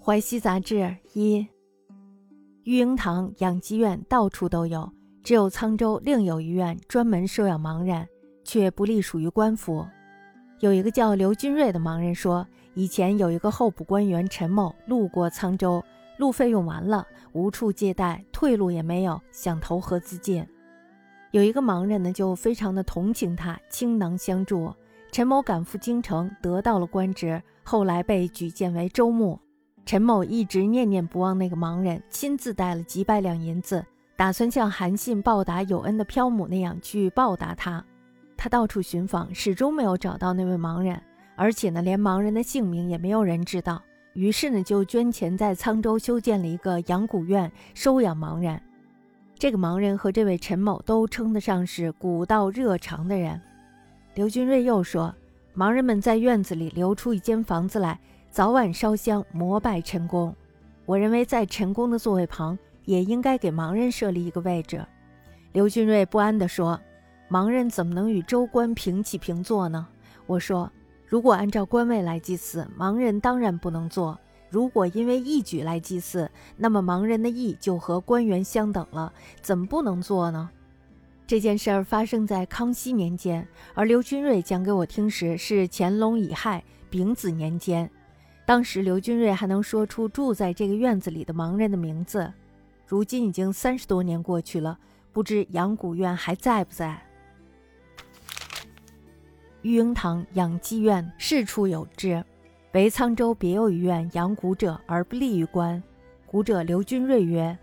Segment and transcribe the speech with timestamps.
[0.00, 1.46] 淮西杂志一，
[2.62, 4.90] 育婴堂、养鸡院到处都有，
[5.22, 8.08] 只有沧州另有医院专门收养盲人，
[8.44, 9.86] 却不隶属于官府。
[10.60, 15.84] 有一个叫刘军瑞的盲人说，以前有一个候补官员陈某路过沧州，
[16.16, 20.46] 路费用完了，无处借贷，退路也没有，想投河自尽。
[21.32, 24.72] 有一个盲人呢，就非常的同情他，倾囊相助。
[25.12, 29.38] 陈某赶赴京城，得到了官职，后来被举荐为州牧。
[29.88, 33.82] 陈某一直念念不忘那个盲人，亲自带了几百两银子，
[34.18, 37.82] 打算像韩信报答有恩的漂母那样去报答他。
[38.36, 41.00] 他到处寻访，始终没有找到那位盲人，
[41.36, 43.80] 而且呢，连盲人的姓名也没有人知道。
[44.12, 48.60] 于是呢，就捐钱在沧州修建了一个养蛊院，收养盲人。
[49.38, 53.40] 这个盲人和这位陈某都称得上是古道热肠的人。
[54.14, 55.14] 刘君瑞又说，
[55.56, 57.98] 盲人们在院子里留出一间房子来。
[58.38, 60.32] 早晚烧香膜拜陈公，
[60.86, 64.80] 我认为在陈公的座位旁也应该给盲人设立一个位置。
[65.50, 66.80] 刘俊瑞不安地说
[67.28, 69.84] ：“盲人怎么能与州官平起平坐呢？”
[70.26, 70.70] 我说
[71.04, 74.16] ：“如果按照官位来祭祀，盲人当然不能做；
[74.48, 79.12] 如果因为义举来祭祀，那么盲人的义就和官员相等了，
[79.42, 80.48] 怎么不能做呢？”
[81.26, 87.90] 这件事儿发生在康熙年间，而刘君瑞讲给我听时是乾隆乙亥丙子年间。
[88.48, 92.32] 当时刘军瑞还能说出住在这个院子里的盲人的名字，
[92.86, 94.78] 如今已经三十多年过去了，
[95.12, 96.98] 不知养蛊院还在不在？
[99.60, 102.24] 育婴堂、养鸡院事处有之，
[102.72, 105.82] 唯沧州别有一院养蛊者而不利于官。
[106.24, 107.58] 古者刘军瑞曰：“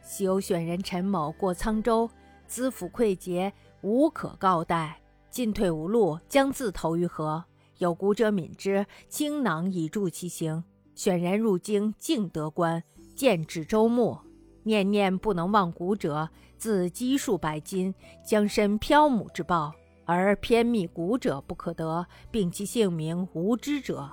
[0.00, 2.08] 昔有选人陈某过沧州，
[2.46, 7.44] 资府溃竭，无可告代，进退无路，将自投于河。”
[7.80, 10.62] 有古者敏之，倾囊以助其行。
[10.94, 12.82] 选人入京，竟得官，
[13.16, 14.18] 见至周牧。
[14.64, 19.72] 念念不能忘古者，自积数百金，将身漂母之报，
[20.04, 24.06] 而偏觅古者不可得，并其姓名无知者，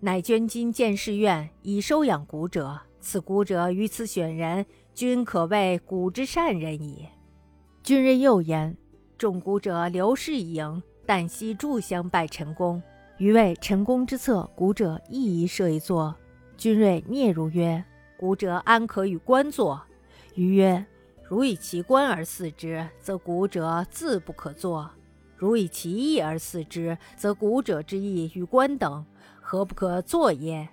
[0.00, 2.80] 乃捐金建士院，以收养古者。
[2.98, 7.06] 此古者于此选人，均可谓古之善人矣。
[7.84, 8.76] 君人又言：
[9.16, 12.82] 众古者刘氏一营，旦夕炷香拜陈公。
[13.18, 16.14] 余谓陈公之策，古者亦宜设一座。
[16.58, 17.82] 君瑞嗫如曰
[18.18, 19.80] ：“古者安可与官坐？”
[20.36, 20.84] 余曰
[21.26, 24.86] ：“如以其官而祀之，则古者自不可坐；
[25.34, 29.02] 如以其义而祀之，则古者之义与官等，
[29.40, 30.68] 何不可作也？”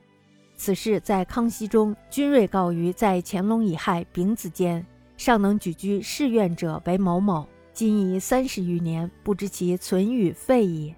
[0.57, 10.93] 此事在康熙中，君瑞告于在乾隆乙亥丙子间，尚能举居士院者为某某，今已三十余年，不知其存与废矣。